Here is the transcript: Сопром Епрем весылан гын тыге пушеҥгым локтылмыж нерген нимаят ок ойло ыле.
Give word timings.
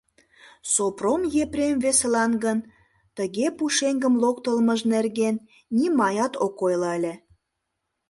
Сопром 0.73 1.21
Епрем 1.43 1.75
весылан 1.85 2.31
гын 2.43 2.59
тыге 3.17 3.47
пушеҥгым 3.57 4.13
локтылмыж 4.23 4.81
нерген 4.93 5.35
нимаят 5.77 6.33
ок 6.45 6.55
ойло 6.65 6.89
ыле. 6.97 7.13